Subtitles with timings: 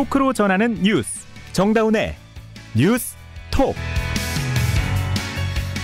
[0.00, 2.14] 토크로 전하는 뉴스 정다운의
[2.74, 3.16] 뉴스
[3.50, 3.74] 톡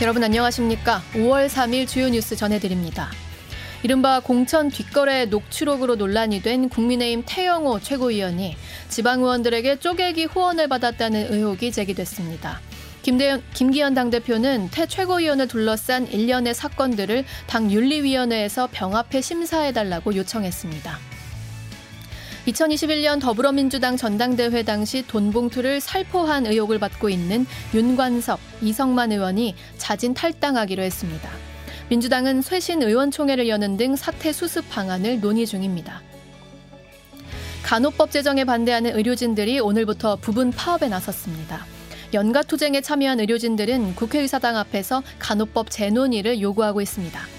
[0.01, 3.11] 여러분 안녕하십니까 5월 3일 주요 뉴스 전해드립니다
[3.83, 8.57] 이른바 공천 뒷거래 녹취록으로 논란이 된 국민의힘 태영호 최고위원이
[8.89, 12.61] 지방의원들에게 쪼개기 후원을 받았다는 의혹이 제기됐습니다.
[13.03, 21.16] 김대현, 김기현 당대표는 태 최고위원을 둘러싼 일련의 사건들을 당 윤리위원회에서 병합해 심사해달라고 요청했습니다.
[22.47, 30.83] 2021년 더불어민주당 전당대회 당시 돈 봉투를 살포한 의혹을 받고 있는 윤관섭, 이성만 의원이 자진 탈당하기로
[30.83, 31.29] 했습니다.
[31.89, 36.03] 민주당은 쇄신 의원총회를 여는 등 사태 수습 방안을 논의 중입니다.
[37.65, 41.67] 간호법 제정에 반대하는 의료진들이 오늘부터 부분 파업에 나섰습니다.
[42.15, 47.36] 연가 투쟁에 참여한 의료진들은 국회의사당 앞에서 간호법 재논의를 요구하고 있습니다.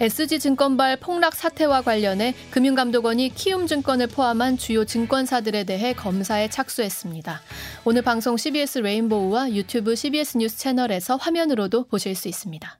[0.00, 7.40] SG증권발 폭락 사태와 관련해 금융감독원이 키움증권을 포함한 주요 증권사들에 대해 검사에 착수했습니다.
[7.84, 12.78] 오늘 방송 CBS 레인보우와 유튜브 CBS 뉴스 채널에서 화면으로도 보실 수 있습니다.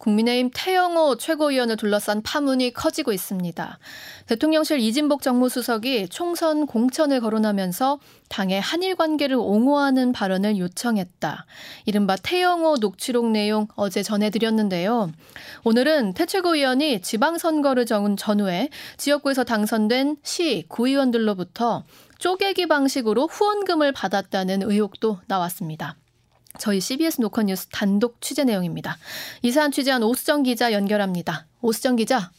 [0.00, 3.78] 국민의힘 태영호 최고위원을 둘러싼 파문이 커지고 있습니다.
[4.26, 7.98] 대통령실 이진복 정무수석이 총선 공천을 거론하면서
[8.30, 11.44] 당의 한일 관계를 옹호하는 발언을 요청했다.
[11.84, 15.12] 이른바 태영호 녹취록 내용 어제 전해드렸는데요.
[15.64, 21.84] 오늘은 태 최고위원이 지방선거를 정은 전후에 지역구에서 당선된 시, 구의원들로부터
[22.18, 25.96] 쪼개기 방식으로 후원금을 받았다는 의혹도 나왔습니다.
[26.58, 28.98] 저희 CBS 노컷 뉴스 단독 취재 내용입니다.
[29.42, 31.46] 이 사안 취재한 오수정 기자 연결합니다.
[31.62, 32.30] 오수정 기자.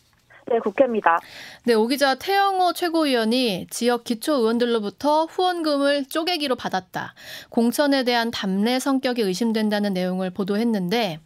[0.50, 1.20] 네, 국회입니다.
[1.64, 7.14] 네, 오 기자 태영호 최고위원이 지역 기초 의원들로부터 후원금을 쪼개기로 받았다.
[7.50, 11.20] 공천에 대한 담례 성격이 의심된다는 내용을 보도했는데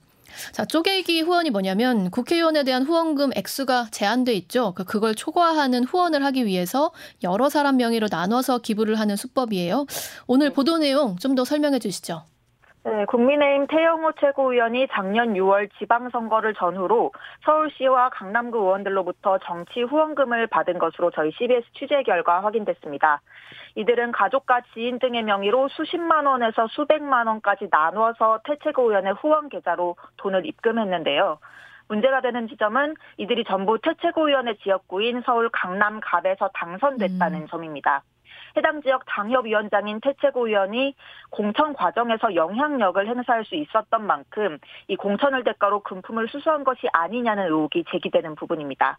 [0.52, 4.74] 자, 쪼개기 후원이 뭐냐면 국회의원에 대한 후원금 액수가 제한돼 있죠.
[4.76, 6.92] 그, 그걸 초과하는 후원을 하기 위해서
[7.24, 9.86] 여러 사람 명의로 나눠서 기부를 하는 수법이에요.
[10.28, 12.24] 오늘 보도 내용 좀 더 설명해 주시죠.
[12.86, 17.14] 네, 국민의힘 태영호 최고위원이 작년 6월 지방선거를 전후로
[17.44, 23.22] 서울시와 강남구 의원들로부터 정치 후원금을 받은 것으로 저희 CBS 취재 결과 확인됐습니다.
[23.74, 30.46] 이들은 가족과 지인 등의 명의로 수십만 원에서 수백만 원까지 나누어서 태 최고위원의 후원 계좌로 돈을
[30.46, 31.40] 입금했는데요.
[31.88, 37.48] 문제가 되는 지점은 이들이 전부 태 최고위원의 지역구인 서울 강남 갑에서 당선됐다는 음.
[37.48, 38.04] 점입니다.
[38.58, 40.96] 해당 지역 당협위원장인 태채고 의원이
[41.30, 44.58] 공천 과정에서 영향력을 행사할 수 있었던 만큼
[44.88, 48.98] 이 공천을 대가로 금품을 수수한 것이 아니냐는 의혹이 제기되는 부분입니다.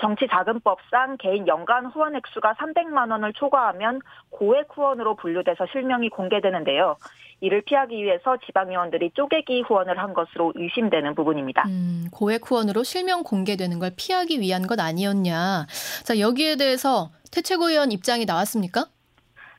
[0.00, 6.96] 정치자금법상 개인 연간 후원 액수가 300만 원을 초과하면 고액 후원으로 분류돼서 실명이 공개되는데요.
[7.40, 11.64] 이를 피하기 위해서 지방의원들이 쪼개기 후원을 한 것으로 의심되는 부분입니다.
[11.66, 15.66] 음, 고액 후원으로 실명 공개되는 걸 피하기 위한 것 아니었냐.
[16.04, 18.86] 자, 여기에 대해서 태채고 의원 입장이 나왔습니까?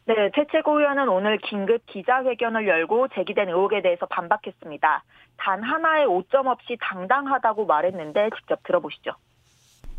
[0.05, 5.03] 네, 태채고 의원은 오늘 긴급 기자회견을 열고 제기된 의혹에 대해서 반박했습니다.
[5.38, 9.11] 단 하나의 오점 없이 당당하다고 말했는데 직접 들어보시죠.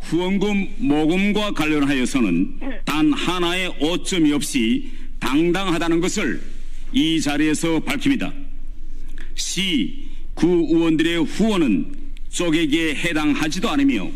[0.01, 4.91] 후원금 모금과 관련하여서는 단 하나의 오점이 없이
[5.21, 6.41] 당당하다는 것을
[6.93, 8.33] 이 자리에서 밝힙니다.
[9.35, 11.93] 시, 구 의원들의 후원은
[12.31, 14.09] 쪼개기에 해당하지도 않으며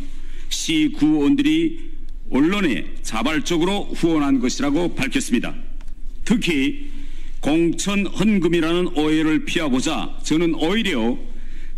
[0.48, 1.91] 시, 구 의원들이
[2.32, 5.54] 언론에 자발적으로 후원한 것이라고 밝혔습니다.
[6.24, 6.90] 특히
[7.40, 11.18] 공천 헌금이라는 오해를 피하고자 저는 오히려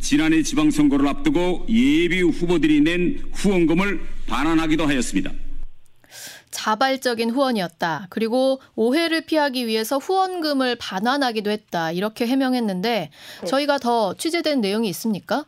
[0.00, 5.32] 지난해 지방선거를 앞두고 예비 후보들이 낸 후원금을 반환하기도 하였습니다.
[6.50, 8.06] 자발적인 후원이었다.
[8.10, 11.91] 그리고 오해를 피하기 위해서 후원금을 반환하기도 했다.
[11.91, 13.10] 이렇게 해명했는데
[13.41, 13.47] 네.
[13.47, 15.47] 저희가 더 취재된 내용이 있습니까?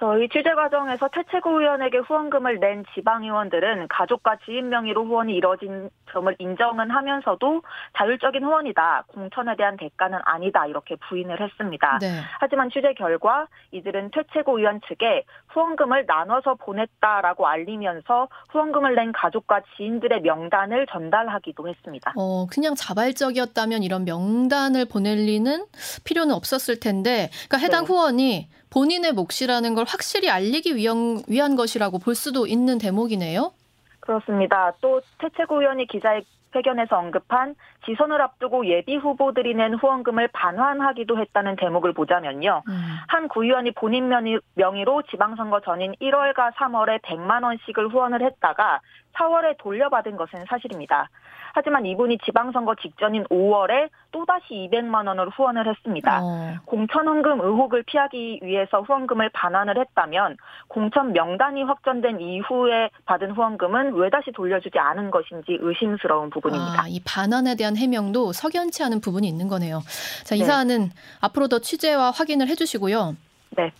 [0.00, 6.34] 저희 취재 과정에서 태채구 의원에게 후원금을 낸 지방 의원들은 가족과 지인 명의로 후원이 이뤄진 점을
[6.38, 7.60] 인정은 하면서도
[7.98, 9.04] 자율적인 후원이다.
[9.08, 10.66] 공천에 대한 대가는 아니다.
[10.66, 11.98] 이렇게 부인을 했습니다.
[12.00, 12.20] 네.
[12.40, 20.22] 하지만 취재 결과 이들은 퇴채구 의원 측에 후원금을 나눠서 보냈다라고 알리면서 후원금을 낸 가족과 지인들의
[20.22, 22.14] 명단을 전달하기도 했습니다.
[22.16, 25.66] 어, 그냥 자발적이었다면 이런 명단을 보낼 리는
[26.04, 27.92] 필요는 없었을 텐데, 그러니까 해당 네.
[27.92, 33.52] 후원이 본인의 몫이라는 걸 확실히 알리기 위한, 위한 것이라고 볼 수도 있는 대목이네요.
[34.00, 34.72] 그렇습니다.
[34.80, 36.22] 또 태채구 의원이 기자회
[36.54, 37.54] 회견에서 언급한
[37.86, 42.62] 지선을 앞두고 예비 후보들이 낸 후원금을 반환하기도 했다는 대목을 보자면요.
[42.68, 42.96] 음.
[43.08, 44.40] 한 구의원이 본인 명의,
[44.84, 48.80] 로 지방선거 전인 1월과 3월에 100만 원씩을 후원을 했다가
[49.14, 51.08] 4월에 돌려받은 것은 사실입니다.
[51.52, 56.20] 하지만 이분이 지방선거 직전인 5월에 또다시 200만 원을 후원을 했습니다.
[56.22, 56.54] 어.
[56.64, 60.36] 공천 헌금 의혹을 피하기 위해서 후원금을 반환을 했다면
[60.68, 66.82] 공천 명단이 확정된 이후에 받은 후원금은 왜 다시 돌려주지 않은 것인지 의심스러운 부분입니다.
[66.82, 69.82] 아, 이 반환에 대한 해명도 석연치 않은 부분이 있는 거네요.
[70.24, 70.44] 자, 이 네.
[70.44, 70.90] 사안은
[71.20, 73.16] 앞으로 더 취재와 확인을 해주시고요.
[73.56, 73.72] 네.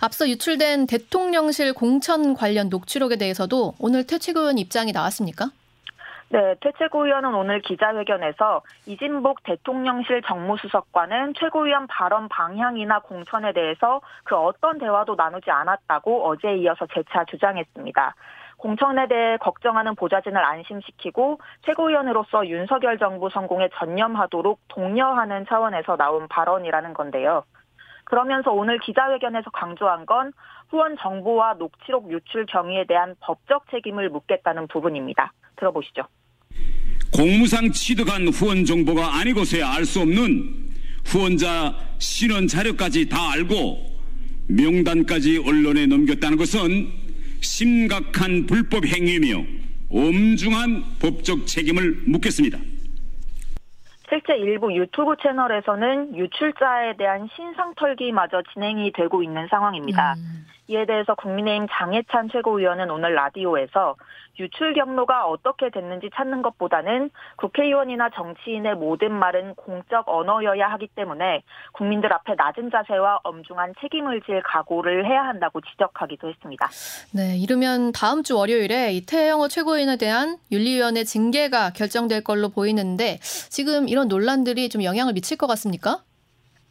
[0.00, 5.50] 앞서 유출된 대통령실 공천 관련 녹취록에 대해서도 오늘 퇴책 의원 입장이 나왔습니까?
[6.28, 14.78] 네, 퇴최고 의원은 오늘 기자회견에서 이진복 대통령실 정무수석과는 최고위원 발언 방향이나 공천에 대해서 그 어떤
[14.78, 18.14] 대화도 나누지 않았다고 어제에 이어서 재차 주장했습니다.
[18.56, 27.44] 공천에 대해 걱정하는 보좌진을 안심시키고 최고위원으로서 윤석열 정부 성공에 전념하도록 독려하는 차원에서 나온 발언이라는 건데요.
[28.04, 30.32] 그러면서 오늘 기자회견에서 강조한 건
[30.68, 35.32] 후원 정보와 녹취록 유출 경위에 대한 법적 책임을 묻겠다는 부분입니다.
[35.56, 36.02] 들어보시죠.
[37.14, 40.66] 공무상 취득한 후원 정보가 아니고서야 알 수 없는
[41.04, 43.78] 후원자 신원 자료까지 다 알고
[44.48, 47.05] 명단까지 언론에 넘겼다는 것은
[47.46, 49.42] 심각한 불법 행위며
[49.88, 52.58] 엄중한 법적 책임을 묻겠습니다.
[54.08, 60.14] 실제 일부 유튜브 채널에서는 유출자에 대한 신상 털기마저 진행이 되고 있는 상황입니다.
[60.14, 60.46] 음.
[60.68, 63.94] 이에 대해서 국민의힘 장해찬 최고위원은 오늘 라디오에서
[64.38, 71.42] 유출 경로가 어떻게 됐는지 찾는 것보다는 국회의원이나 정치인의 모든 말은 공적 언어여야 하기 때문에
[71.72, 76.68] 국민들 앞에 낮은 자세와 엄중한 책임을 질 각오를 해야 한다고 지적하기도 했습니다.
[77.14, 84.08] 네, 이르면 다음 주 월요일에 이태영호 최고위원에 대한 윤리위원회 징계가 결정될 걸로 보이는데 지금 이런
[84.08, 86.02] 논란들이 좀 영향을 미칠 것 같습니까?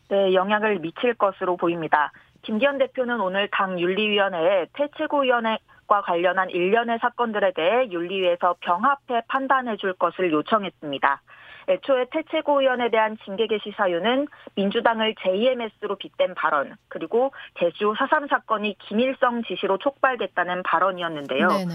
[0.10, 2.12] 네, 영향을 미칠 것으로 보입니다.
[2.46, 10.32] 김기현 대표는 오늘 당 윤리위원회에 퇴최고위원회과 관련한 일련의 사건들에 대해 윤리위에서 병합해 판단해 줄 것을
[10.32, 11.22] 요청했습니다.
[11.68, 19.44] 애초에 태최고위원에 대한 징계 개시 사유는 민주당을 JMS로 빗댄 발언 그리고 대주 4.3 사건이 김일성
[19.44, 21.48] 지시로 촉발됐다는 발언이었는데요.
[21.48, 21.72] 네네.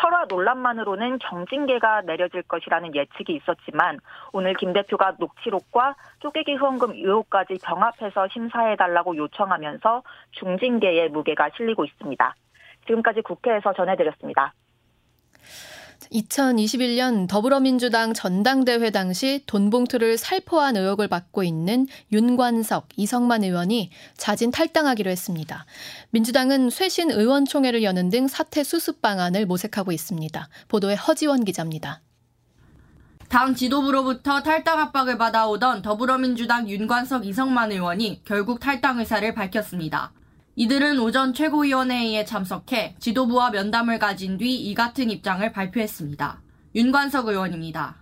[0.00, 3.98] 설화 논란만으로는 경징계가 내려질 것이라는 예측이 있었지만
[4.32, 10.02] 오늘 김 대표가 녹취록과 쪼개기 후원금 의혹까지 병합해서 심사해달라고 요청하면서
[10.32, 12.34] 중징계의 무게가 실리고 있습니다.
[12.86, 14.54] 지금까지 국회에서 전해드렸습니다.
[16.10, 25.66] 2021년 더불어민주당 전당대회 당시 돈봉투를 살포한 의혹을 받고 있는 윤관석, 이성만 의원이 자진 탈당하기로 했습니다.
[26.10, 30.48] 민주당은 쇄신 의원총회를 여는 등 사태 수습 방안을 모색하고 있습니다.
[30.68, 32.00] 보도에 허지원 기자입니다.
[33.28, 40.12] 당 지도부로부터 탈당 압박을 받아오던 더불어민주당 윤관석 이성만 의원이 결국 탈당 의사를 밝혔습니다.
[40.56, 46.42] 이들은 오전 최고위원회의에 참석해 지도부와 면담을 가진 뒤 이 같은 입장을 발표했습니다.
[46.74, 47.96] 윤관석 의원입니다.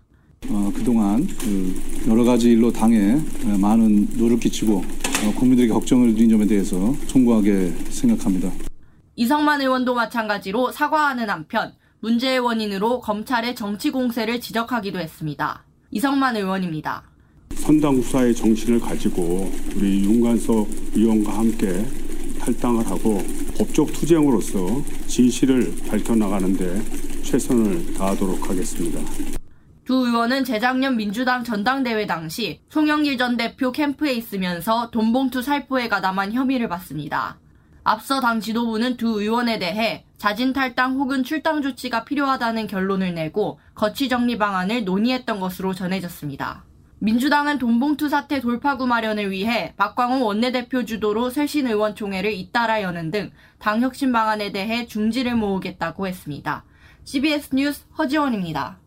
[0.49, 3.21] 어, 그동안 그 여러 가지 일로 당에
[3.61, 8.51] 많은 우려를 끼치고 어, 국민들에게 걱정을 드린 점에 대해서 송구하게 생각합니다.
[9.17, 15.65] 이성만 의원도 마찬가지로 사과하는 한편 문제의 원인으로 검찰의 정치 공세를 지적하기도 했습니다.
[15.91, 17.05] 이성만 의원입니다.
[17.55, 21.85] 선당 후사의 정신을 가지고 우리 윤관석 의원과 함께
[22.41, 23.23] 탈당을 하고
[23.59, 26.83] 법적 투쟁으로서 진실을 밝혀나가는데
[27.23, 29.01] 최선을 다하도록 하겠습니다.
[29.85, 36.69] 두 의원은 재작년 민주당 전당대회 당시 송영길 전 대표 캠프에 있으면서 돈봉투 살포에 가담한 혐의를
[36.69, 37.39] 받습니다.
[37.83, 44.09] 앞서 당 지도부는 두 의원에 대해 자진 탈당 혹은 출당 조치가 필요하다는 결론을 내고 거취
[44.09, 46.65] 정리 방안을 논의했던 것으로 전해졌습니다.
[47.03, 53.83] 민주당은 돈봉투 사태 돌파구 마련을 위해 박광호 원내대표 주도로 쇄신 의원총회를 잇따라 여는 등 당
[53.83, 56.65] 혁신 방안에 대해 중지를 모으겠다고 했습니다.
[57.05, 58.80] CBS 뉴스 허지원입니다.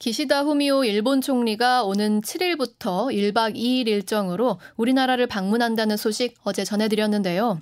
[0.00, 7.60] 기시다 후미오 일본 총리가 오는 7일부터 1박 2일 일정으로 우리나라를 방문한다는 소식 어제 전해드렸는데요.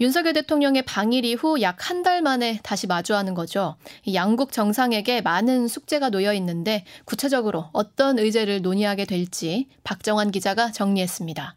[0.00, 3.74] 윤석열 대통령의 방일 이후 약 한 달 만에 다시 마주하는 거죠.
[4.14, 11.56] 양국 정상에게 많은 숙제가 놓여 있는데 구체적으로 어떤 의제를 논의하게 될지 박정환 기자가 정리했습니다.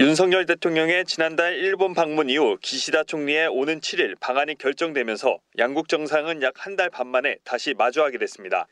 [0.00, 6.54] 윤석열 대통령의 지난달 일본 방문 이후 기시다 총리의 오는 7일 방안이 결정되면서 양국 정상은 약
[6.58, 8.66] 한 달 반 만에 다시 마주하게 됐습니다.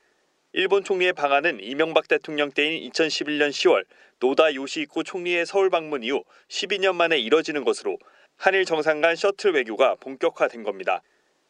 [0.55, 3.85] 일본 총리의 방안은 이명박 대통령 때인 2011년 10월
[4.21, 7.99] 노다 요시히코 총리의 서울 방문 이후 12년 만에 이뤄지는 것으로
[8.39, 11.03] 한일 정상 간 셔틀 외교가 본격화된 겁니다.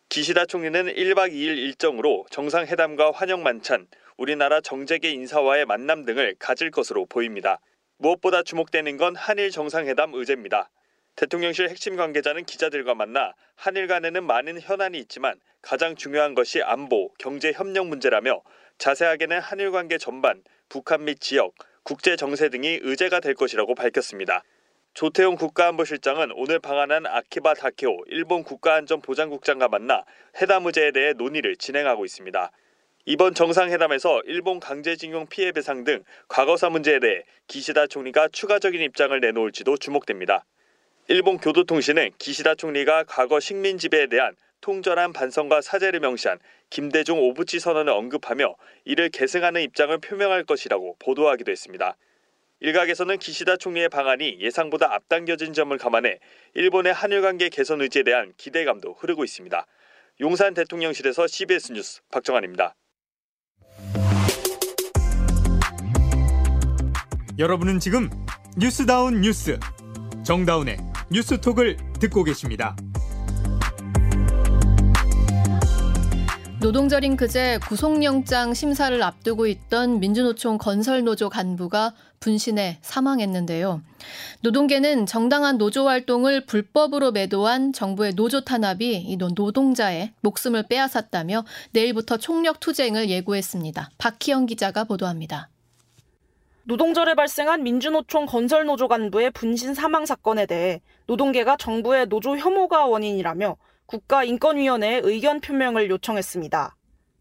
[0.08, 7.06] 기시다 총리는 1박 2일 일정으로 정상회담과 환영 만찬, 우리나라 정재계 인사와의 만남 등을 가질 것으로
[7.06, 7.61] 보입니다.
[7.99, 10.71] 무엇보다 주목되는 건 한일 정상회담 의제입니다.
[11.17, 17.52] 대통령실 핵심 관계자는 기자들과 만나 한일 간에는 많은 현안이 있지만 가장 중요한 것이 안보, 경제
[17.52, 18.43] 협력 문제라며
[18.78, 24.45] 자세하게는 한일 관계 전반, 북한 및 지역, 국제 정세 등이 의제가 될 것이라고 밝혔습니다.
[24.95, 30.05] 조태용 국가안보실장은 오늘 방한한 아키바 다케오 일본 국가안전보장국장과 만나
[30.40, 32.52] 해당 의제에 대해 논의를 진행하고 있습니다.
[33.10, 39.78] 이번 정상회담에서 일본 강제징용 피해 배상 등 과거사 문제에 대해 기시다 총리가 추가적인 입장을 내놓을지도
[39.78, 40.44] 주목됩니다.
[41.06, 46.38] 일본 교도통신은 기시다 총리가 과거 식민 지배에 대한 통절한 반성과 사죄를 명시한
[46.68, 51.96] 김대중 오부치 선언을 언급하며 이를 계승하는 입장을 표명할 것이라고 보도하기도 했습니다.
[52.60, 56.18] 일각에서는 기시다 총리의 방안이 예상보다 앞당겨진 점을 감안해
[56.52, 59.66] 일본의 한일 관계 개선 의지에 대한 기대감도 흐르고 있습니다.
[60.20, 62.74] 용산 대통령실에서 CBS 뉴스 박정환입니다.
[67.38, 68.11] 여러분은 지금
[68.57, 69.61] 뉴스다운 뉴스
[70.25, 70.76] 정다운의
[71.12, 72.75] 뉴스톡을 듣고 계십니다.
[76.61, 83.83] 노동절인 그제 구속영장 심사를 앞두고 있던 민주노총 건설노조 간부가 분신해 사망했는데요.
[84.40, 92.59] 노동계는 정당한 노조 활동을 불법으로 매도한 정부의 노조 탄압이 이 노동자의 목숨을 빼앗았다며 내일부터 총력
[92.59, 93.90] 투쟁을 예고했습니다.
[93.99, 95.50] 박희영 기자가 보도합니다.
[96.68, 103.56] 노동절에 발생한 민주노총 건설노조 간부의 분신 사망 사건에 대해 노동계가 정부의 노조 혐오가 원인이라며
[103.87, 106.76] 국가인권위원회에 의견 표명을 요청했습니다.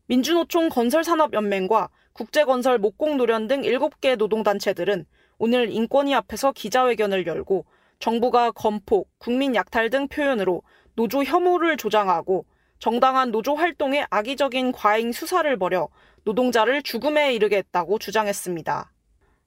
[0.08, 5.06] 민주노총 건설산업연맹과 국제건설 목공노련 등 7개 노동단체들은
[5.38, 7.64] 오늘 인권위 앞에서 기자회견을 열고
[8.00, 10.62] 정부가 건폭, 국민 약탈 등 표현으로
[10.94, 12.46] 노조 혐오를 조장하고
[12.80, 15.88] 정당한 노조 활동에 악의적인 과잉 수사를 벌여
[16.26, 18.92] 노동자를 죽음에 이르게 했다고 주장했습니다.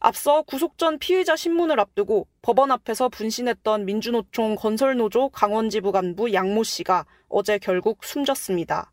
[0.03, 7.05] 앞서 구속 전 피의자 신문을 앞두고 법원 앞에서 분신했던 민주노총 건설노조 강원지부 간부 양모 씨가
[7.29, 8.93] 어제 결국 숨졌습니다.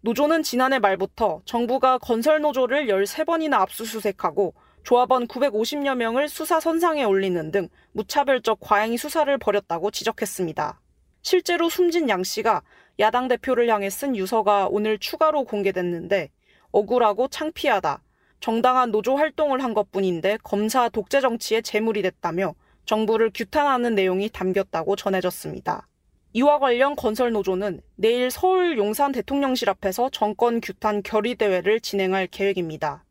[0.00, 8.58] 노조는 지난해 말부터 정부가 건설노조를 13번이나 압수수색하고 조합원 950여 명을 수사 선상에 올리는 등 무차별적
[8.60, 10.80] 과잉 수사를 벌였다고 지적했습니다.
[11.22, 12.62] 실제로 숨진 양 씨가
[12.98, 16.30] 야당 대표를 향해 쓴 유서가 오늘 추가로 공개됐는데
[16.72, 18.02] 억울하고 창피하다.
[18.40, 22.54] 정당한 노조 활동을 한 것뿐인데 검사 독재 정치에 재물이 됐다며
[22.84, 25.86] 정부를 규탄하는 내용이 담겼다고 전해졌습니다.
[26.34, 33.04] 이와 관련 건설 노조는 내일 서울 용산 대통령실 앞에서 정권 규탄 결의 대회를 진행할 계획입니다.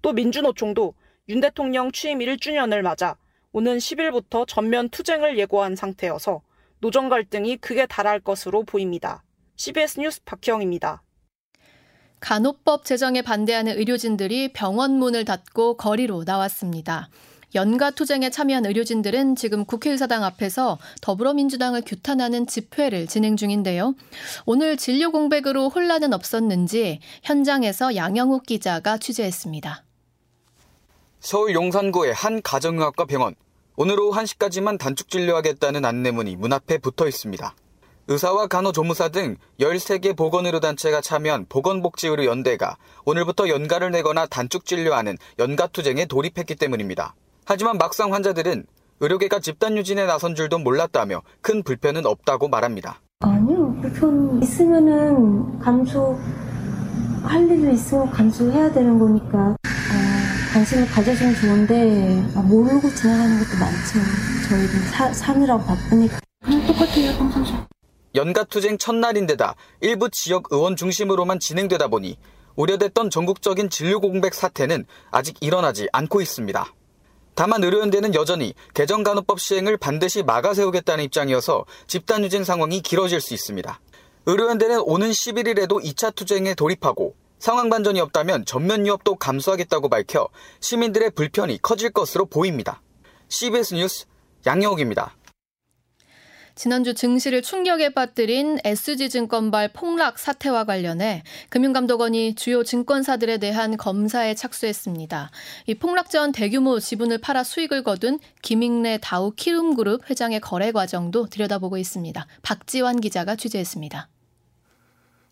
[0.00, 0.94] 또 민주노총도
[1.28, 3.16] 윤 대통령 취임 1주년을 맞아
[3.52, 6.42] 오는 10일부터 전면 투쟁을 예고한 상태여서
[6.80, 9.22] 노정 갈등이 극에 달할 것으로 보입니다.
[9.56, 11.02] CBS 뉴스 박희영입니다.
[12.22, 17.08] 간호법 제정에 반대하는 의료진들이 병원 문을 닫고 거리로 나왔습니다.
[17.56, 23.94] 연가 투쟁에 참여한 의료진들은 지금 국회의사당 앞에서 더불어민주당을 규탄하는 집회를 진행 중인데요.
[24.46, 29.82] 오늘 진료 공백으로 혼란은 없었는지 현장에서 양영욱 기자가 취재했습니다.
[31.18, 33.34] 서울 용산구의 한 가정의학과 병원.
[33.74, 37.54] 오늘 오후 1시까지만 단축 진료하겠다는 안내문이 문 앞에 붙어 있습니다.
[38.12, 42.76] 의사와 간호조무사 등 13개 보건의료단체가 참여한 보건복지의료 연대가
[43.06, 47.14] 오늘부터 연가를 내거나 단축 진료하는 연가투쟁에 돌입했기 때문입니다.
[47.46, 48.66] 하지만 막상 환자들은
[49.00, 53.00] 의료계가 집단 유진에 나선 줄도 몰랐다며 큰 불편은 없다고 말합니다.
[53.20, 59.56] 아니요, 불편 있으면은 감수할 일도 있으면 감수해야 되는 거니까 어,
[60.52, 63.98] 관심을 가져주면 좋은데 모르고 지나가는 것도 많죠.
[64.50, 66.20] 저희는 사, 사느라고 바쁘니까.
[66.44, 67.54] 그냥 똑같아요, 평상시.
[68.14, 72.16] 연가투쟁 첫날인데다 일부 지역 의원 중심으로만 진행되다 보니
[72.56, 76.66] 우려됐던 전국적인 진료 공백 사태는 아직 일어나지 않고 있습니다.
[77.34, 83.80] 다만 의료연대는 여전히 개정간호법 시행을 반드시 막아세우겠다는 입장이어서 집단유진 상황이 길어질 수 있습니다.
[84.26, 90.28] 의료연대는 오는 11일에도 2차 투쟁에 돌입하고 상황 반전이 없다면 전면 유업도 감수하겠다고 밝혀
[90.60, 92.82] 시민들의 불편이 커질 것으로 보입니다.
[93.28, 94.04] CBS 뉴스
[94.46, 95.16] 양영욱입니다.
[96.54, 105.30] 지난주 증시를 충격에 빠뜨린 SG증권발 폭락 사태와 관련해 금융감독원이 주요 증권사들에 대한 검사에 착수했습니다.
[105.66, 111.78] 이 폭락 전 대규모 지분을 팔아 수익을 거둔 김익래 다우 키움그룹 회장의 거래 과정도 들여다보고
[111.78, 112.26] 있습니다.
[112.42, 114.08] 박지환 기자가 취재했습니다.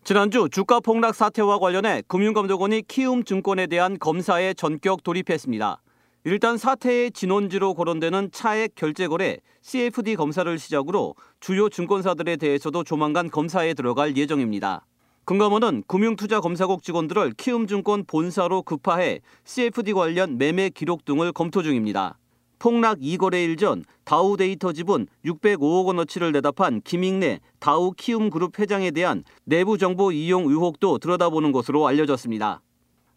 [0.03, 5.80] 지난주 주가 폭락 사태와 관련해 금융감독원이 키움증권에 대한 검사에 전격 돌입했습니다.
[6.23, 13.73] 일단 사태의 진원지로 거론되는 차액 결제 거래 CFD 검사를 시작으로 주요 증권사들에 대해서도 조만간 검사에
[13.73, 14.85] 들어갈 예정입니다.
[15.25, 22.19] 금감원은 금융투자검사국 직원들을 키움증권 본사로 급파해 CFD 관련 매매 기록 등을 검토 중입니다.
[22.59, 29.23] 폭락 2거래일 전 다우 데이터 지분 605억 원어치를 내답한 김익래 다우 키움 그룹 회장에 대한
[29.43, 32.61] 내부 정보 이용 의혹도 들여다보는 것으로 알려졌습니다.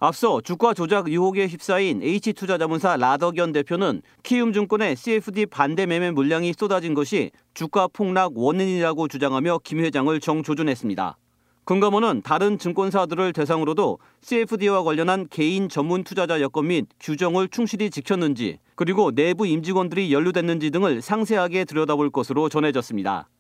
[0.05, 7.31] 앞서 주가 조작 의혹에 휩싸인 H투자자문사 라덕연 대표는 키움증권의 CFD 반대 매매 물량이 쏟아진 것이
[7.55, 11.17] 주가 폭락 원인이라고 주장하며 김 회장을 정조준했습니다.
[11.65, 19.11] 금감원은 다른 증권사들을 대상으로도 CFD와 관련한 개인 전문 투자자 여건 및 규정을 충실히 지켰는지 그리고
[19.11, 23.31] 내부 임직원들이 연루됐는지 등을 상세하게 들여다볼 것으로 전해졌습니다.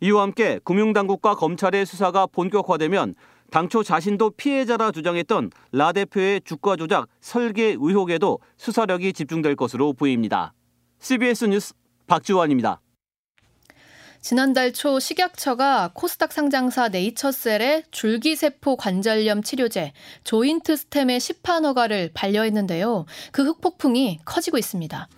[0.00, 3.14] 이와 함께 금융당국과 검찰의 수사가 본격화되면
[3.50, 10.52] 당초 자신도 피해자라 주장했던 라 대표의 주가 조작 설계 의혹에도 수사력이 집중될 것으로 보입니다.
[10.98, 11.74] CBS 뉴스
[12.06, 12.80] 박지원입니다.
[14.24, 19.92] 지난달 초 식약처가 코스닥 상장사 네이처셀의 줄기세포 관절염 치료제
[20.24, 23.04] 조인트 스템의 시판 허가를 반려했는데요.
[23.32, 25.08] 그 흑폭풍이 커지고 있습니다.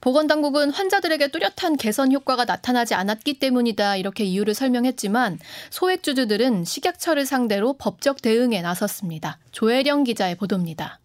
[0.00, 5.38] 보건당국은 환자들에게 뚜렷한 개선 효과가 나타나지 않았기 때문이다 이렇게 이유를 설명했지만
[5.70, 9.38] 소액주주들은 식약처를 상대로 법적 대응에 나섰습니다.
[9.52, 11.00] 조혜령 기자의 보도입니다.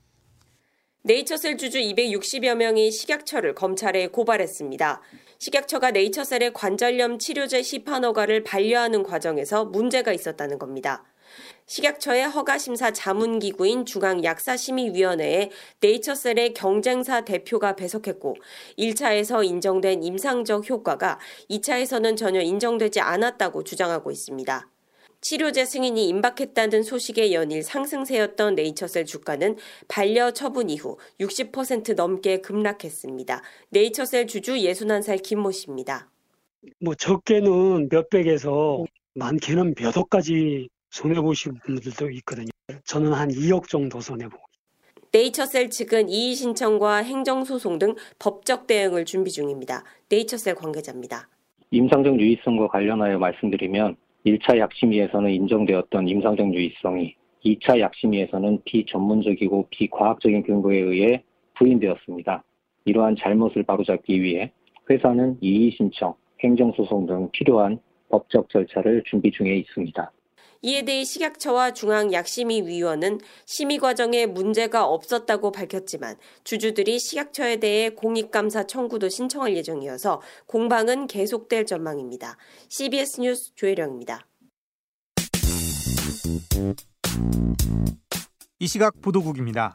[1.03, 5.01] 네이처셀 주주 260여 명이 식약처를 검찰에 고발했습니다.
[5.39, 11.05] 식약처가 네이처셀의 관절염 치료제 시판 허가를 반려하는 과정에서 문제가 있었다는 겁니다.
[11.67, 18.37] 식약처의 허가심사 자문기구인 중앙약사심의위원회에 네이처셀의 경쟁사 대표가 배석했고
[18.79, 21.19] 1차에서 인정된 임상적 효과가
[21.49, 24.69] 2차에서는 전혀 인정되지 않았다고 주장하고 있습니다.
[25.19, 29.57] 치료제 승인이 임박했다는 소식에 연일 상승세였던 네이처셀 주가는
[29.89, 33.41] 반려 처분 이후 60% 넘게 급락했습니다.
[33.71, 36.09] 네이처셀 주주 61살 김모 씨입니다.
[36.79, 42.49] 뭐 적게는 몇백에서 많게는 몇 억까지 손해보신 분들도 있거든요.
[42.85, 44.43] 저는 한 2억 정도 손해보고
[45.13, 49.83] 네이처셀 측은 이의 신청과 행정소송 등 법적 대응을 준비 중입니다.
[50.09, 51.29] 네이처셀 관계자입니다.
[51.71, 57.15] 임상적 유의성과 관련하여 말씀드리면 1차 약심위에서는 인정되었던 임상적 유의성이
[57.45, 61.23] 2차 약심위에서는 비전문적이고 비과학적인 근거에 의해
[61.55, 62.43] 부인되었습니다.
[62.85, 64.51] 이러한 잘못을 바로잡기 위해
[64.89, 67.79] 회사는 이의 신청, 행정소송 등 필요한
[68.09, 70.11] 법적 절차를 준비 중에 있습니다.
[70.61, 79.55] 이에 대해 식약처와 중앙약심의위원은 심의 과정에 문제가 없었다고 밝혔지만 주주들이 식약처에 대해 공익감사 청구도 신청할
[79.55, 82.37] 예정이어서 공방은 계속될 전망입니다.
[82.69, 84.27] CBS 뉴스 조혜령입니다.
[88.59, 89.73] 이 시각 보도국입니다.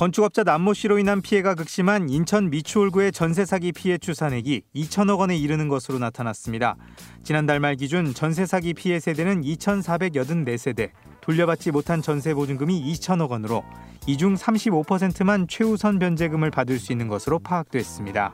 [0.00, 5.68] 건축업자 남모 씨로 인한 피해가 극심한 인천 미추홀구의 전세 사기 피해 추산액이 2천억 원에 이르는
[5.68, 6.76] 것으로 나타났습니다.
[7.22, 13.62] 지난달 말 기준 전세 사기 피해 세대는 2,484세대, 돌려받지 못한 전세 보증금이 2천억 원으로
[14.06, 18.32] 이 중 35%만 최우선 변제금을 받을 수 있는 것으로 파악됐습니다.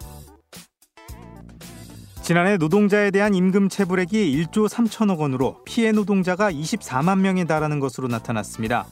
[2.22, 8.86] 지난해 노동자에 대한 임금 체불액이 1조 3천억 원으로 피해 노동자가 24만 명에 달하는 것으로 나타났습니다.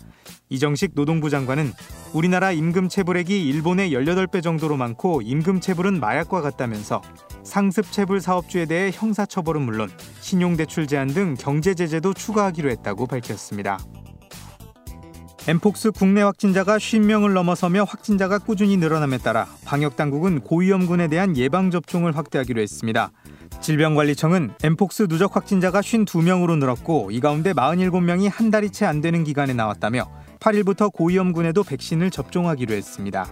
[0.55, 1.73] 이정식 노동부 장관은
[2.13, 7.03] 우리나라 임금 체불액이 일본의 18배 정도로 많고 임금 체불은 마약과 같다면서
[7.43, 9.91] 상습 체불 사업주에 대해 형사 처벌은 물론
[10.21, 13.79] 신용 대출 제한 등 경제 제재도 추가하기로 했다고 밝혔습니다.
[15.47, 22.17] 엠폭스 국내 확진자가 50명을 넘어서며 확진자가 꾸준히 늘어남에 따라 방역 당국은 고위험군에 대한 예방 접종을
[22.17, 23.11] 확대하기로 했습니다.
[23.61, 29.53] 질병관리청은 엠폭스 누적 확진자가 52명으로 늘었고 이 가운데 47명이 한 달이 채 안 되는 기간에
[29.53, 33.27] 나왔다며 8일부터 고위험군에도 백신을 접종하기로 했습니다.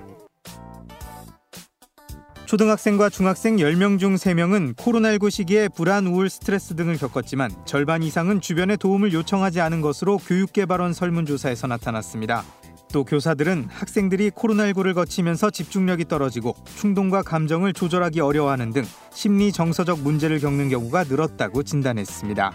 [2.47, 8.77] 초등학생과 중학생 10명 중 3명은 코로나19 시기에 불안, 우울, 스트레스 등을 겪었지만 절반 이상은 주변의
[8.79, 12.45] 도움을 요청하지 않은 것으로 교육개발원 설문조사에서 나타났습니다.
[12.93, 20.41] 또 교사들은 학생들이 코로나19를 거치면서 집중력이 떨어지고 충동과 감정을 조절하기 어려워하는 등 심리 정서적 문제를
[20.41, 22.53] 겪는 경우가 늘었다고 진단했습니다.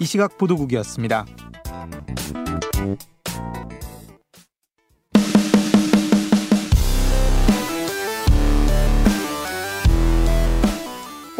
[0.00, 1.26] 이 시각 보도국이었습니다.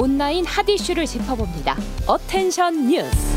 [0.01, 1.77] 온라인 핫 이슈를 짚어봅니다.
[2.07, 3.37] attention 뉴스.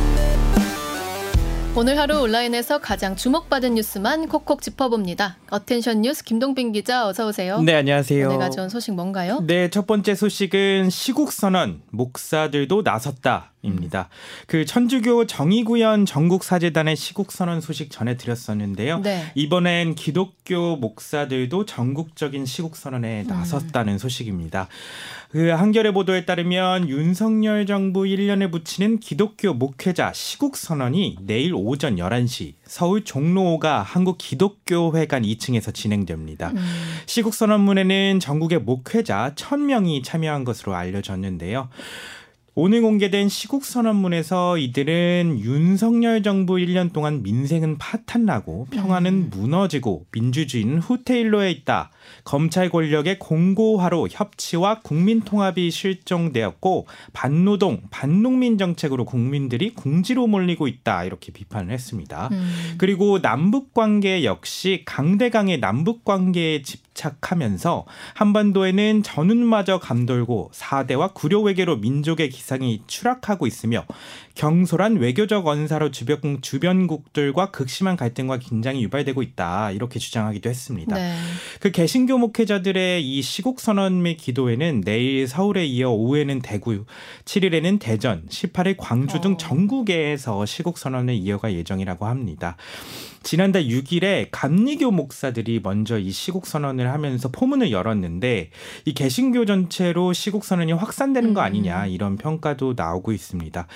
[1.76, 5.38] 오늘 하루 온라인에서 가장 주목받은 뉴스만 콕콕 짚어봅니다.
[5.50, 7.60] attention 뉴스 김동빈 기자 어서 오세요.
[7.62, 8.28] 네, 안녕하세요.
[8.28, 9.40] 오늘 가져온 소식 뭔가요?
[9.48, 13.51] 네, 첫 번째 소식은 시국 선언 목사들도 나섰다.
[13.62, 14.10] 입니다.
[14.48, 19.00] 그 천주교 정의구현 전국사제단의 시국선언 소식 전해드렸었는데요.
[19.00, 19.32] 네.
[19.36, 24.68] 이번엔 기독교 목사들도 전국적인 시국선언에 나섰다는 소식입니다.
[25.30, 33.06] 그 한겨레 보도에 따르면 윤석열 정부 1년에 붙이는 기독교 목회자 시국선언이 내일 오전 11시 서울
[33.06, 36.52] 종로가 한국 기독교회관 2층에서 진행됩니다.
[37.06, 41.70] 시국선언문에는 전국의 목회자 1000명이 참여한 것으로 알려졌는데요.
[42.54, 51.50] 오늘 공개된 시국 선언문에서 이들은 윤석열 정부 1년 동안 민생은 파탄나고 평화는 무너지고 민주주의는 후퇴일로에
[51.50, 51.92] 있다.
[52.26, 61.06] 검찰 권력의 공고화로 협치와 국민 통합이 실종되었고 반노동, 반농민 정책으로 국민들이 궁지로 몰리고 있다.
[61.06, 62.28] 이렇게 비판을 했습니다.
[62.34, 62.76] 음.
[62.78, 71.78] 그리고 남북 관계 역시 강대강의 남북 관계에 집 착하면서 한반도에는 전운마저 감돌고 4대와 구려 외교로
[71.78, 73.86] 민족의 기상이 추락하고 있으며
[74.36, 79.72] 경솔한 외교적 언사로 주변, 주변국들과 극심한 갈등과 긴장이 유발되고 있다.
[79.72, 80.96] 이렇게 주장하기도 했습니다.
[80.96, 81.16] 네.
[81.60, 86.86] 그 개신교 목회자들의 이 시국 선언 및 기도회는 내일 서울에 이어 오후에는 대구,
[87.26, 92.58] 7일에는 대전, 18일 광주 등 전국에서 시국 선언을 이어갈 예정이라고 합니다.
[93.24, 98.50] 지난달 6일에 감리교 목사들이 먼저 이 시국 선언을 하면서 포문을 열었는데
[98.86, 103.68] 이 개신교 전체로 시국 선언이 확산되는 거 아니냐 이런 평가도 나오고 있습니다.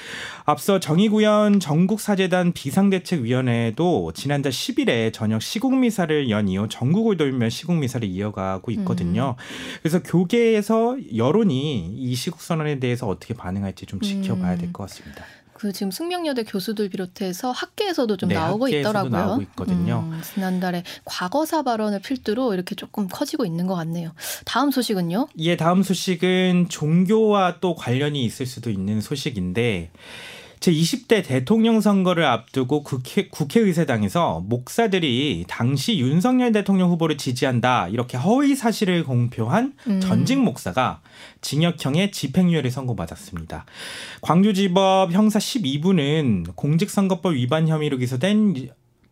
[0.45, 8.71] 앞서 정의구현 전국사재단 비상대책위원회도 지난달 10일에 저녁 시국 미사를 연이어 전국을 돌며 시국 미사를 이어가고
[8.71, 9.35] 있거든요.
[9.81, 15.23] 그래서 교계에서 여론이 이 시국 선언에 대해서 어떻게 반응할지 좀 지켜봐야 될 것 같습니다.
[15.55, 19.25] 그 지금 숙명여대 교수들 비롯해서 학계에서도 좀 네, 나오고 학계에서도 있더라고요.
[19.25, 20.05] 나오고 있거든요.
[20.11, 24.11] 음, 지난달에 과거사 발언을 필두로 이렇게 조금 커지고 있는 것 같네요.
[24.43, 25.29] 다음 소식은요?
[25.39, 29.91] 예, 다음 소식은 종교와 또 관련이 있을 수도 있는 소식인데
[30.59, 38.55] 제 20대 대통령 선거를 앞두고 국회, 국회의사당에서 목사들이 당시 윤석열 대통령 후보를 지지한다 이렇게 허위
[38.55, 39.99] 사실을 공표한 음.
[40.01, 41.01] 전직 목사가
[41.41, 43.65] 징역형의 집행유예를 선고받았습니다.
[44.21, 48.53] 광주지법 형사 12부는 공직선거법 위반 혐의로 기소된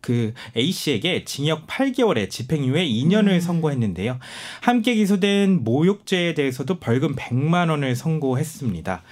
[0.04, 4.18] 그 A 씨에게 징역 8개월에 집행유예 2년을 선고했는데요.
[4.60, 9.02] 함께 기소된 모욕죄에 대해서도 벌금 100만 원을 선고했습니다.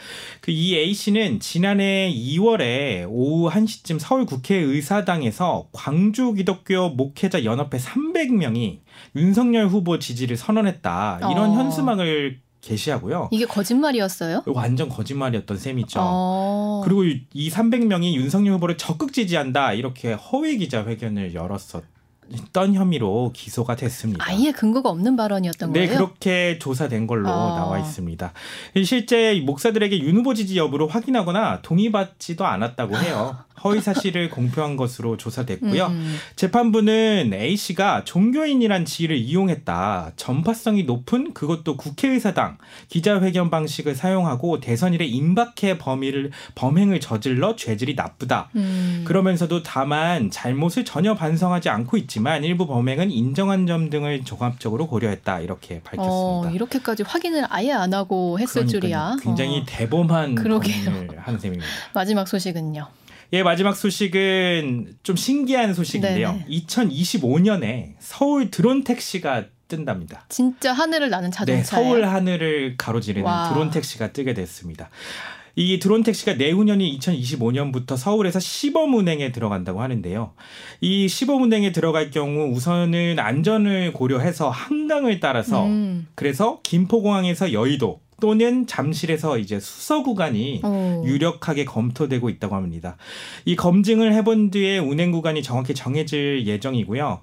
[0.40, 8.80] 그 이 A 씨는 지난해 2월에 오후 1시쯤 서울 국회의사당에서 광주 기독교 목회자 연합회 300명이
[9.16, 11.20] 윤석열 후보 지지를 선언했다.
[11.32, 11.54] 이런 어.
[11.54, 13.28] 현수막을 게시하고요.
[13.32, 14.44] 이게 거짓말이었어요?
[14.46, 15.98] 완전 거짓말이었던 셈이죠.
[16.00, 16.80] 어.
[16.84, 21.82] 그리고 이- 이 300명이 윤석열 후보를 적극 지지한다 이렇게 허위 기자 회견을 열었었
[22.54, 24.24] 던 혐의로 기소가 됐습니다.
[24.26, 25.98] 아예 근거가 없는 발언이었던 네, 거예요?
[25.98, 27.56] 그렇게 조사된 걸로 아.
[27.58, 28.32] 나와 있습니다.
[28.86, 33.36] 실제 목사들에게 윤 후보 지지 여부를 확인하거나 동의받지도 않았다고 해요.
[33.64, 35.86] 허위 사실을 공표한 것으로 조사됐고요.
[35.86, 36.16] 음.
[36.36, 40.12] 재판부는 A 씨가 종교인이란 지위를 이용했다.
[40.16, 48.50] 전파성이 높은 그것도 국회의사당 기자회견 방식을 사용하고 대선 일에 임박해 범위를 범행을 저질러 죄질이 나쁘다.
[48.56, 49.04] 음.
[49.06, 55.40] 그러면서도 다만 잘못을 전혀 반성하지 않고 있지만 일부 범행은 인정한 점 등을 종합적으로 고려했다.
[55.40, 56.08] 이렇게 밝혔습니다.
[56.12, 58.80] 어, 이렇게까지 확인을 아예 안 하고 했을 그러니까요.
[58.80, 59.16] 줄이야.
[59.22, 59.64] 굉장히 어.
[59.66, 61.06] 대범한 그러게요.
[61.18, 61.66] 한 셈입니다.
[61.94, 62.86] 마지막 소식은요.
[63.34, 66.32] 예, 마지막 소식은 좀 신기한 소식인데요.
[66.32, 66.46] 네네.
[66.48, 70.26] 2025년에 서울 드론 택시가 뜬답니다.
[70.28, 71.64] 진짜 하늘을 나는 네, 자동차예요.
[71.64, 73.48] 서울 하늘을 가로지르는 와.
[73.48, 74.90] 드론 택시가 뜨게 됐습니다.
[75.54, 80.32] 이 드론 택시가 내후년이 2025년부터 서울에서 시범 운행에 들어간다고 하는데요.
[80.80, 86.06] 이 시범 운행에 들어갈 경우 우선은 안전을 고려해서 한강을 따라서 음.
[86.14, 91.02] 그래서 김포공항에서 여의도 또는 잠실에서 이제 수서 구간이 어.
[91.04, 92.96] 유력하게 검토되고 있다고 합니다.
[93.44, 97.20] 이 검증을 해본 뒤에 운행 구간이 정확히 정해질 예정이고요.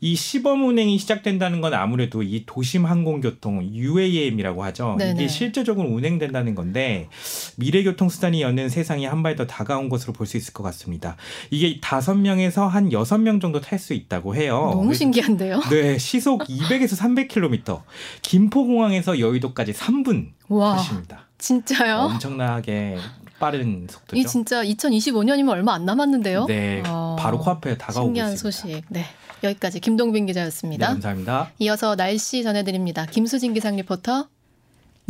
[0.00, 4.94] 이 시범 운행이 시작된다는 건 아무래도 이 도심 항공교통 UAM이라고 하죠.
[4.98, 5.12] 네네.
[5.12, 7.08] 이게 실제적으로 운행된다는 건데
[7.56, 11.16] 미래 교통 수단이 여는 세상이 한 발 더 다가온 것으로 볼 수 있을 것 같습니다.
[11.50, 14.70] 이게 다섯 명에서 한 여섯 명 정도 탈 수 있다고 해요.
[14.72, 15.60] 너무 신기한데요?
[15.70, 17.82] 네, 시속 200에서 300km.
[18.22, 21.26] 김포공항에서 여의도까지 3분 와, 하십니다.
[21.38, 21.96] 진짜요?
[21.98, 22.96] 엄청나게
[23.40, 24.16] 빠른 속도죠.
[24.20, 26.46] 이 진짜 2025년이면 얼마 안 남았는데요?
[26.46, 28.50] 네, 어, 바로 코앞에 다가오고 신기한 있습니다.
[28.58, 28.84] 소식.
[28.88, 29.04] 네.
[29.42, 30.88] 여기까지 김동빈 네, 기자였습니다.
[30.88, 31.52] 감사합니다.
[31.58, 33.06] 이어서 날씨 전해드립니다.
[33.06, 34.28] 김수진 기상 리포터.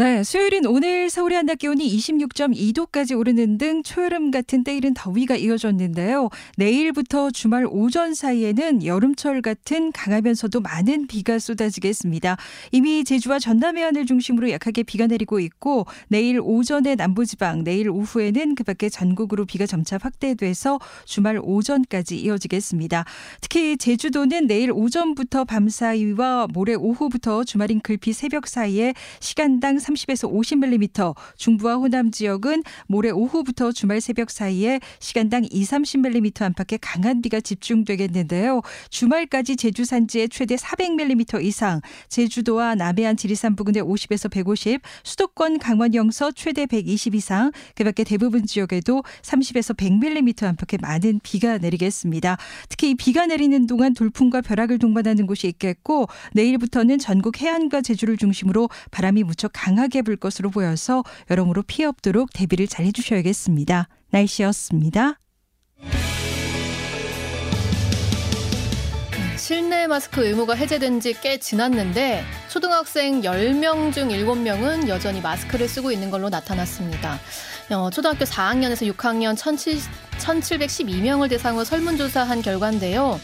[0.00, 6.28] 네, 수요일인 오늘 서울의 한낮 기온이 26.2도까지 오르는 등 초여름 같은 때이른 더위가 이어졌는데요.
[6.56, 12.37] 내일부터 주말 오전 사이에는 여름철 같은 강하면서도 많은 비가 쏟아지겠습니다.
[12.70, 18.88] 이미 제주와 전남 해안을 중심으로 약하게 비가 내리고 있고 내일 오전에 남부지방, 내일 오후에는 그밖에
[18.90, 23.04] 전국으로 비가 점차 확대돼서 주말 오전까지 이어지겠습니다.
[23.40, 31.14] 특히 제주도는 내일 오전부터 밤 사이와 모레 오후부터 주말인 글피 새벽 사이에 시간당 30에서 50mm,
[31.37, 38.62] 중부와 호남 지역은 모레 오후부터 주말 새벽 사이에 시간당 2, 30mm 안팎의 강한 비가 집중되겠는데요.
[38.90, 46.31] 주말까지 제주 산지에 최대 400mm 이상, 제주도와 남해안 지리산 부근에 50에서 150, 수도권 강원 영서
[46.33, 52.37] 최대 120 이상, 그밖에 대부분 지역에도 30에서 100mm 안팎의 많은 비가 내리겠습니다.
[52.68, 59.22] 특히 비가 내리는 동안 돌풍과 벼락을 동반하는 곳이 있겠고 내일부터는 전국 해안과 제주를 중심으로 바람이
[59.22, 63.88] 무척 강 하게 불 것으로 보여서 여러모로 피해 없도록 대비를 잘 해주셔야겠습니다.
[64.10, 65.18] 날씨였습니다.
[69.36, 76.10] 실내 마스크 의무가 해제된 지 꽤 지났는데 초등학생 10명 중 7명은 여전히 마스크를 쓰고 있는
[76.10, 77.18] 걸로 나타났습니다.
[77.70, 83.18] 어, 초등학교 4학년에서 6학년 1,712명을 대상으로 설문조사한 결과인데요.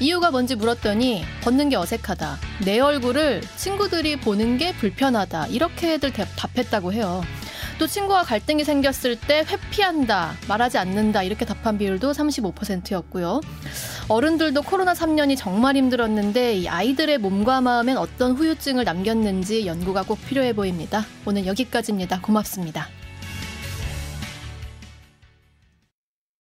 [0.00, 2.38] 이유가 뭔지 물었더니 벗는 게 어색하다.
[2.64, 5.48] 내 얼굴을 친구들이 보는 게 불편하다.
[5.48, 7.22] 이렇게들 답했다고 해요.
[7.78, 13.40] 또 친구와 갈등이 생겼을 때 회피한다, 말하지 않는다 이렇게 답한 비율도 35%였고요.
[14.08, 20.54] 어른들도 코로나 3년이 정말 힘들었는데 이 아이들의 몸과 마음엔 어떤 후유증을 남겼는지 연구가 꼭 필요해
[20.54, 21.04] 보입니다.
[21.24, 22.20] 오늘 여기까지입니다.
[22.20, 22.88] 고맙습니다.